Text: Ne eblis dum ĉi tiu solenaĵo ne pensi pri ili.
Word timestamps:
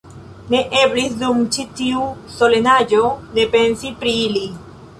Ne 0.53 0.59
eblis 0.83 1.17
dum 1.23 1.43
ĉi 1.57 1.65
tiu 1.81 2.07
solenaĵo 2.37 3.03
ne 3.39 3.47
pensi 3.57 3.93
pri 4.03 4.15
ili. 4.27 4.43